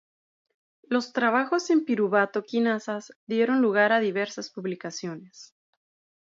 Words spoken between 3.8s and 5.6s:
a diversas publicaciones.